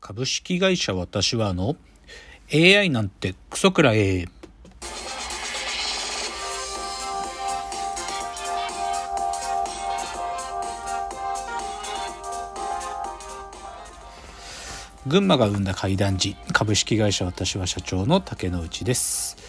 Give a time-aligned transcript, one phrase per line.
[0.00, 1.76] 株式会社私はの
[2.52, 4.26] AI なんてクソくらえ
[15.06, 19.39] 群馬が生んだ怪談時株式会社私は社長の竹之内です。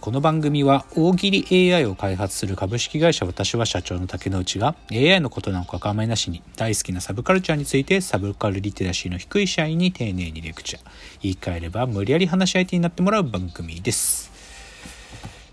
[0.00, 10.82] この番組は大喜利 AI を開発する株式会社私は社長の竹之内が AI のことなんか構いなしに大好きなサブカルチャーについてサブカルリテラシーの低い社員に丁寧にレクチャー。
[11.22, 14.32] 言い換えれば無理やり話し相手になってもらう番組です。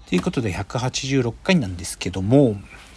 [0.09, 2.55] ということで186回なんですけども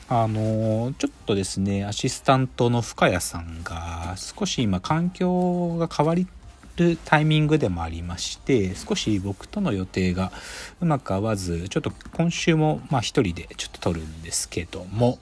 [0.08, 6.26] あのちょっとですねアシスタントの深谷さんが少し今環境が変わり
[6.76, 10.32] るタイミングでもありまして少し僕との予定が
[10.80, 15.18] うまく合わずちょっと今週もまあ一人でちょっと撮るんですけども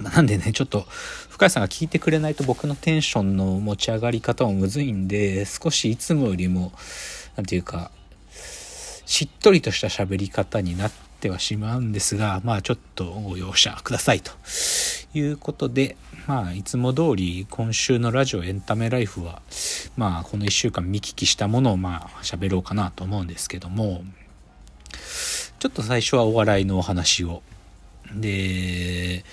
[0.00, 0.86] なんでねちょっと
[1.28, 6.72] 深谷さんが聞いてくれないと僕のテンションの持ち上がり方もむずいんで少しいつもよりも
[7.36, 7.90] 何て言うか
[9.06, 14.32] しっとりとした喋り方になってはしまうんですがまあちょっとご容赦くださいと。
[15.14, 19.42] いうことでまあいつも通り今週のラジオエンタメライフは
[19.96, 24.04] まあこの1週間見聞きしたものをまあ喋ろうかなと思うんですけども
[25.58, 27.42] ちょっと最初はお笑いのお話を。
[28.14, 29.24] で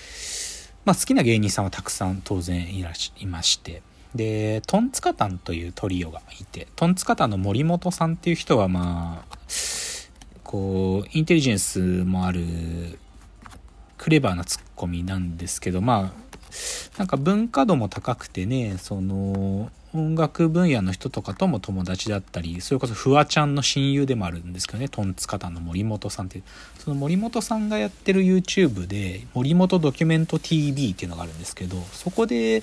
[0.84, 3.82] まあ好きな芸人さんはたくさん当然いらしいまして。
[4.14, 9.36] でトンツカタンというトリオがいてトンツカタンの森本さんっていう人はまあ
[10.42, 12.98] こうインテリジェンスもある
[13.98, 16.26] クレバーなツッコミなんですけどまあ
[16.98, 26.44] なんか文化度も高くてねその音楽分野の人とかとも友達だったりそれこそフワちゃんの親友でもあるんですけどねトンツカタンの森本さんっていう。
[26.78, 32.62] その森本さんがやってる YouTube で森本ドキュメント TV っていうのがあるんですけどそこで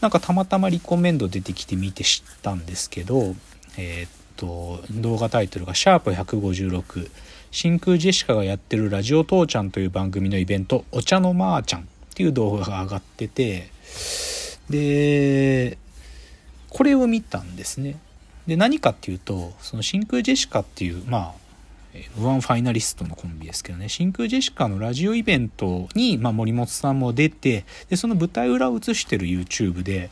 [0.00, 3.34] なんかたまたまリコメンド出てきて見て知ったんですけど
[3.76, 7.10] えー、っと動画タイトルが「シャープ #156」
[7.50, 13.70] 真空ジェシカがやってる「ラジオ父ちゃん」という番組のイベント「お茶のまーちゃん」っていう動画が上がってて
[14.68, 15.78] で
[16.68, 17.96] これを見たんですね。
[18.46, 21.40] で何かっていうとその真空ジェシカっていうまあ
[22.16, 23.88] M1 ファイナリストのコンビですけどね。
[23.88, 30.10] 真空ジェシカのラジオイベントに、まあ、森本さんも出てでその舞台裏を映してる YouTube で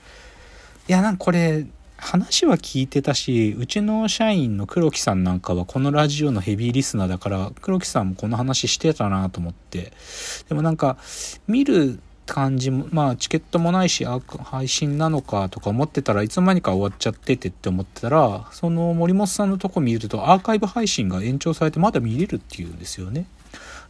[0.88, 1.66] いやなんかこれ
[1.98, 9.92] 話は聞いてたしうちの社員の黒木さんなんかはこのラジオのヘビーリスナーだから黒木さんもこの話してたなと思って。
[10.48, 10.96] でもなんか
[11.48, 14.06] 見る感じもまあチケットもないし
[14.44, 23.26] 配信なのかとか思ってたらいつの間にか終わっちゃっててって思ってたらその森本さんのとこ見るとアーカイブ配信が延長されてまだ見れるっていうんですよね。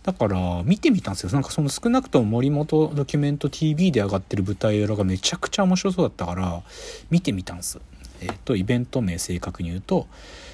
[0.04, 1.30] だから見てみたんですよ。
[1.32, 6.62] なんかその少なくとも森本ドキュメント TV で上がってる舞台裏がめちゃくちゃ面白そうだったから
[7.10, 7.78] 見てみたんです。
[8.20, 10.06] えっ、とイベント名正確に言うと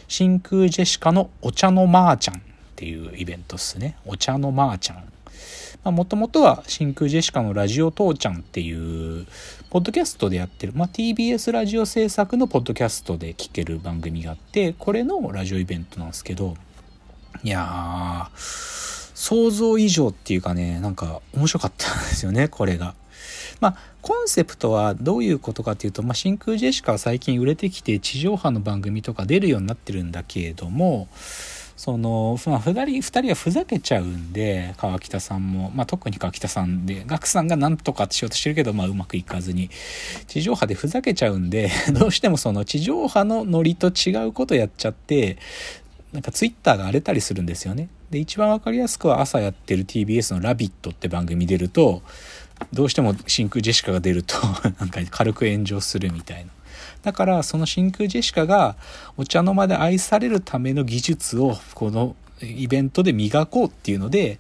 [0.08, 2.40] 真空ジェシカのお茶のまーちゃんっ
[2.76, 3.96] ていうイベントっすね。
[4.04, 5.04] お茶のまーちゃん。
[5.92, 9.26] もともとは真空ジェシカのラジオ父ちゃんっていう
[9.68, 16.54] ポッドキャストでやってる、まあ、TBS ラジオ制作のポッドキャストで聴ける番組があってこれのラジオイベントなんですけど
[17.42, 22.94] いやー想像以上っていうかねなんか面白かったんですよねこれが。
[23.60, 31.08] まあ、コンセプトはどういうことかっていうと、まあ、真空ジェシカは最近売れてきて地上波の番組とか出るようになってるんだけれども
[31.76, 39.70] その、まあ、2人 ,2 はふざけちゃうんで川北さんも、まあ、特に川北さんで岳さんが何とかしようとしてるけど、まあ、うまくいかずに
[40.26, 45.38] 地上波でふざけちゃうんで どうしてもその地上波のノリと違うことやっちゃって
[46.12, 47.88] なんかツイッターが荒れたりするんですよね。
[48.08, 52.02] で一番分かりやすくは朝やってる TBS の「ラビット!」って番組出ると
[52.72, 54.36] どうしても真空ジェシカが出ると
[54.78, 56.50] なんか軽く炎上するみたいな。
[57.02, 58.76] だからその真空ジェシカが
[59.16, 64.38] お茶の間で愛されるための技術をこのイベントで磨こうっていうので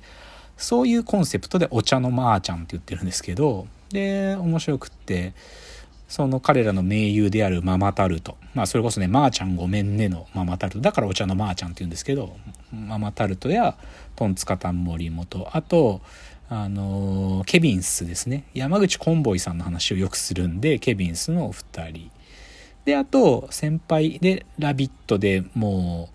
[0.56, 5.34] そういうコンセプトでお茶のまーちゃんって言ってるんですけどで面白くって
[6.08, 8.36] その彼らの盟友であるママタルト。
[8.54, 10.80] まあそれこそね「まーちゃんごめんね」のママタルト。
[10.80, 12.36] だからお茶のまーちゃんって言うんですけど
[12.72, 13.76] ママタルトや
[14.14, 15.48] トンツカタン森本。
[15.52, 16.02] あと
[16.48, 22.10] あのケビンスですね山口コンボイさんの話をよくするんでケビンスのお二人
[22.84, 26.10] であと先輩で「ラビット!」でも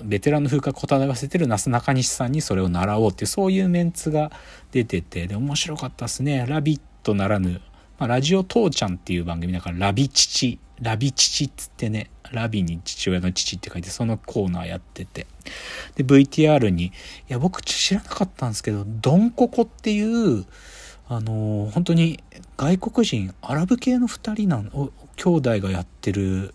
[0.00, 4.30] うベテランの風格を漂わせてるなすなかにしさんにそれを習おうっていうそういうメンツが
[4.72, 7.62] 出ててで面白かったですね「ラビット!」ならぬ、
[7.98, 15.26] まあ、ラジオ父ちゃんっていう番組だから「ラビ父」ラビ父っつってねラビに父親の父って書いてそのコーナーやってて
[15.94, 16.92] で VTR にい
[17.28, 20.44] や僕知らなかったんですけどドンココっていう
[21.08, 22.22] あの本当に
[22.56, 24.70] 外国人アラブ系の2人なん
[25.16, 26.52] 兄弟がやってる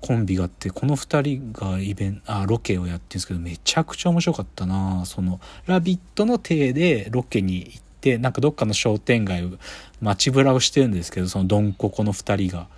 [0.00, 9.44] コンビがあってこの2人がイベンあロケをやってるんですけどめちゃくちゃ面白かったなその「ラビット!」の体でロケに行ってなんかどっかの商店街
[10.02, 12.68] 街ぶらをしてるんですけどそのドンココの2人が。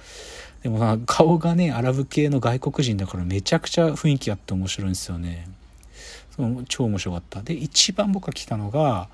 [0.62, 5.48] でも顔がねアラブ系の外国人だからめちゃくちゃ雰囲気あって面白いんですよね。
[6.36, 7.42] その超面白かった。
[7.42, 9.08] で一番僕が来たのが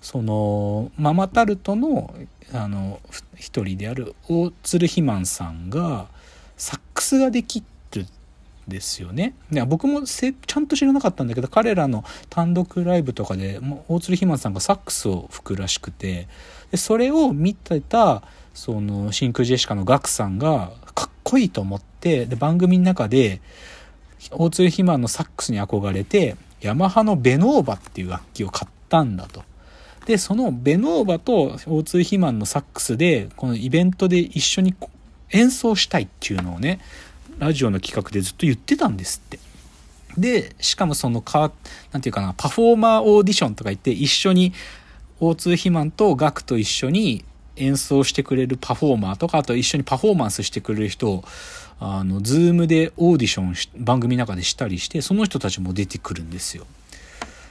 [0.00, 2.14] そのママタルトの
[2.52, 3.00] あの
[3.34, 6.06] 一人である大鶴ひまんさんが
[6.56, 8.06] サックスができるん
[8.68, 9.34] ですよね。
[9.50, 16.28] いや僕もちゃんと知らなかったんだけど彼らの単独ライブとかで大鶴ひまんさんがサックスを吹くらしくて
[16.70, 18.22] でそれを見てた
[18.56, 23.42] その真空ジェシカのガクさんがかっこいいと思ってで番組の中で
[24.30, 29.44] 大鶴ひまんのサックスに憧れてヤマハのベノーバっていう楽器を買ったんだと。
[30.06, 34.74] でそのベノーバと大鶴ひまんのサックスでこのイベントで一緒に
[35.32, 36.80] 演奏したいっていうのをね
[37.38, 39.38] ラジオの企画でずっと言ってたんですって。
[40.16, 41.52] でしかもそのか
[41.92, 44.54] なんていうかなパフォーマーオーディションとか言って一緒に
[45.20, 47.22] 大津肥満とガクと一緒に
[47.56, 51.24] 演奏してくれるパフォーマーとかあと一緒にパフォーマンスしてくれる人を
[51.78, 56.66] あのズームでオーディション番組の中でしたりしてその人たちも出てくるんですよ。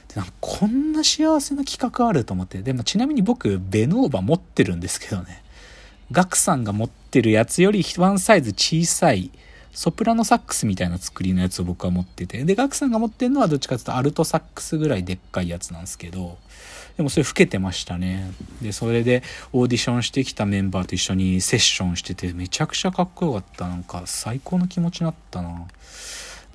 [0.08, 2.60] でなんかこんな幸せな企画あると思って。
[2.62, 5.42] でもちなみに僕ヴェノーヴァ持ってるんですけどね。
[6.10, 9.30] ガクさんが持ってるやつよりワンサイズ小さい
[9.72, 12.42] ソプラノサックスみたいな作りのやつを僕は持ってて。
[12.44, 16.38] でガクさんが持ってるのはどっちかっていうとアルトサックスぐらいでっかいやつなんですけど。
[16.96, 18.30] でもそれ吹けてましたね。
[18.62, 19.22] でそれで
[19.52, 23.68] オーディションしてきたメンバーと一緒にセッションしててめちゃくちゃかっこよかった。
[23.68, 25.66] なんか最高の気持ちになったな。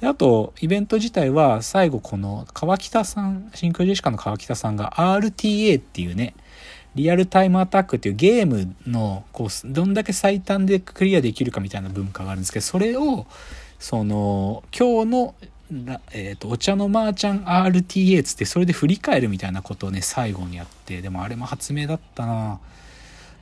[0.01, 6.33] であとイベント自体は最後この川北さん真空ジェシカの川北さんが RTA っていうね
[6.95, 13.27] リアルタイムアタックっていうゲームのこうどんだけ最短でクリアできるかみたいな文化があるんですけどそれを
[13.79, 15.35] その今日の、
[16.11, 22.59] えーと、お茶のマーちゃん RTA つってそれで振り返るみたいなことをね最後にやってでもあれも発明だったな。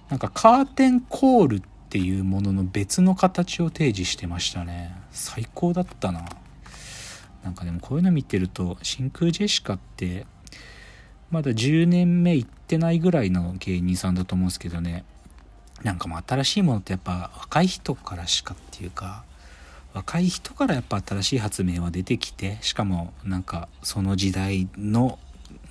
[0.10, 4.96] なんかカーテンコールっていうものの別の形を提示してましたね。
[5.12, 6.26] 最高だったな。
[7.44, 10.28] なんかでもこういうの見てると真空ジェシカって
[11.32, 15.04] まだ10年目行ってないぐらいの芸人さんだと思うんですけどね。
[15.84, 19.24] なんかもう新しいものってやっぱ若い人からしかっていうか
[19.94, 25.20] 若い人からやっぱ新しい発明は出てきてしかもなんかその時代の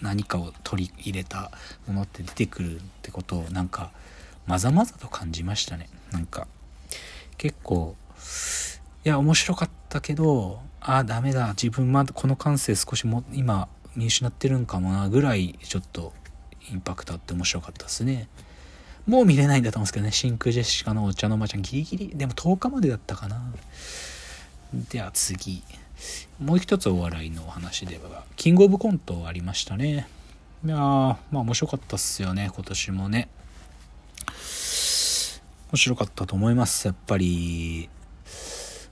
[0.02, 1.50] 何かを取り入れた
[1.86, 3.90] ものって出てくるってことをなんか
[4.46, 6.46] まざまざと感じましたねなんか
[7.36, 7.94] 結構
[9.04, 16.12] いや面白かったけどああダメだ自分まだこの感性少しも今見失ってるんかもなぐらいちょっと
[16.70, 18.28] インパクトあって面白かったですね。
[19.08, 23.42] もう見れないんだと思うんですけどね、真空ジェシカのお茶の間ちゃんギリギリ、でも10日までだったかな。
[24.90, 25.62] では次。
[26.38, 30.06] もう一つお笑いのお話では、キングオブコントありましたね。
[30.62, 33.28] いやまあ面白かったっすよね、今年もね。
[35.72, 37.88] 面白かったと思います、やっぱり。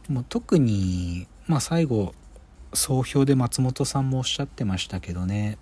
[0.09, 2.15] もう特に、まあ最後、
[2.73, 5.59] 総評で松本さんもおっしゃってましたけどね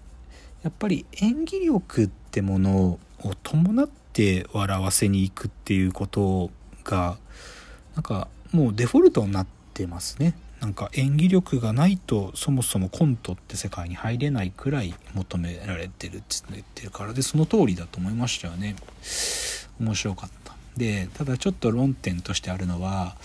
[0.63, 4.04] やっぱり演技力ってものを伴って
[4.53, 6.51] 笑わせに行くっていうこと
[6.85, 7.17] が
[7.95, 10.37] なんかもうデフォルトになってますね。
[10.61, 18.77] なんか演技力がないとそもそもコントって世界に入れないくらい求められてるって言ってるからでその通りだと思いましたよね。
[19.79, 20.55] 面白かった。
[20.77, 23.17] でただちょっと論点としてあるのは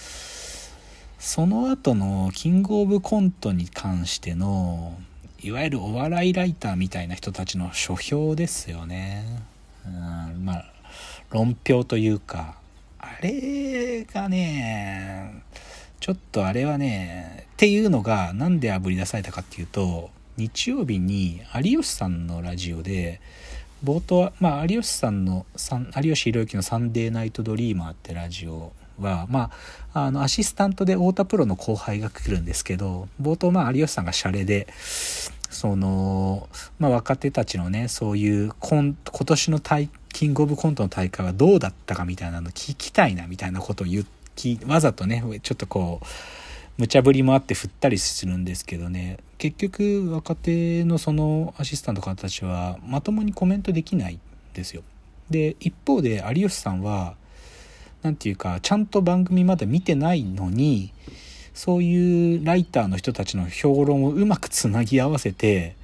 [1.19, 5.00] その後のキングオブコントに関しての
[5.41, 9.25] いわゆるお笑いライターみたいな人たちの書評ですよね。
[9.86, 10.28] うん。
[11.31, 12.55] 論評というか
[12.98, 15.43] あれがね
[16.00, 23.19] ちょっとあれはねっていうのが何であぶり出されたかっていうと日曜日に有吉さんのラジオで
[23.83, 25.45] 冒頭は、まあ、有吉さんの
[25.95, 29.51] 有吉弘行の「サンデーナイトドリーマー」ってラジオは、ま
[29.93, 34.67] あ、あの、アシスタントで太田プロの後輩が来るんですけど、冒頭、まあ、有吉さんがシャレで、
[35.50, 46.06] その、まあ、若手たちのね、そういう今、年のタイ、キングオブコントの大会はどうだったかみたいなの聞きたいな、みたいなことを言き、わざとね、ちょっとこう、
[46.80, 49.18] 無茶ぶりもあって振ったりするんですけどね。
[49.38, 54.20] 結局若手のそのアシスタント方たちはまともにコメントできないん
[54.54, 54.84] ですよ。
[55.30, 57.16] で一方で有吉さんは
[58.01, 60.94] 何て言うかちゃんと番組まだ見てないのに
[61.54, 65.75] そういうライターの人たちの評論をうまくつなぎ合わせて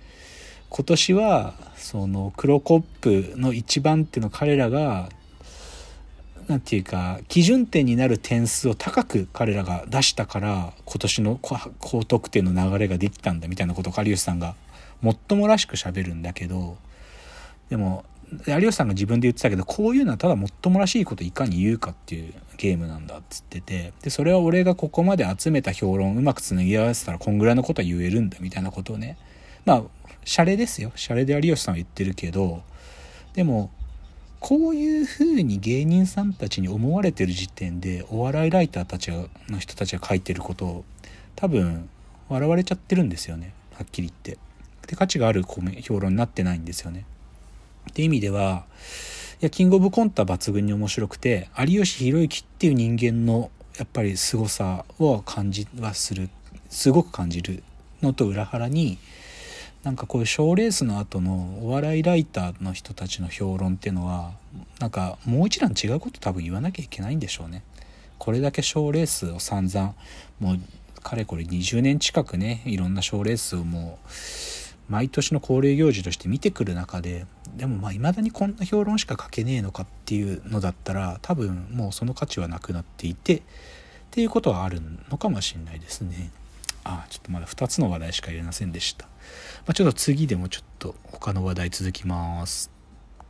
[0.76, 5.08] 今年はその黒コップの一番手の彼らが
[6.50, 11.40] なんていうか基準点になる点数を高く彼らが出したから今年の
[11.80, 14.56] 高得点の流れができたんだみたいなことを有吉さんが
[15.00, 16.76] もっともらしく喋るんだけど
[17.70, 18.04] でも
[18.46, 29.18] 有吉さんが自分で言ってたけどこういうのはただもっともらしいこといかに言うかっていうゲームなんだっつっててでそれは俺がここまで集めた評論うまくつなぎ合わせたらこんぐらいのことは言えるんだみたいなことをね。
[29.64, 29.84] まあ
[30.26, 32.64] シャレですよシャレで有吉さんは言ってるけど
[33.34, 33.72] でも
[34.40, 39.12] こういう風に芸人さんたちに思われてる時点でお笑いライターたち
[39.50, 40.86] の人たちが書いてることを
[41.36, 41.90] 多分
[42.30, 44.38] 笑われちゃってるんですよねはっきり言って。
[44.88, 45.44] で価値がある
[45.82, 47.06] 評論になってないんですよね。
[47.90, 48.66] って意味では
[49.42, 56.30] いやキングオブコントは抜群に面白くて有吉弘行っていう人間のやっぱり凄さを感じはする
[56.70, 57.64] すごく感じる
[58.02, 58.98] のと裏腹に
[59.86, 64.32] なんかこういう賞レースの後のお笑いライターの人たちの評論っていうのは
[64.80, 67.64] なんかもう一段違うこと多分言わなきゃいけないんでしょうね。
[68.18, 69.94] これだけ賞レースを散々
[70.40, 74.00] もうかれこれ20年近くねいろんな賞レースをも
[74.90, 83.42] う毎年の恒例行事として見てくる中ででもまあ未だにこんな評論しか書けねえのかっていうのだったら多分もうその価値はなくなっていてっ
[84.10, 86.32] ていうことはあるのかもしれないですね。
[86.84, 89.08] ああちょっとまだ2つの話題しか入れませんでした。
[89.66, 92.75] まあ、ちょっと次でもちょっと他の話題続きます。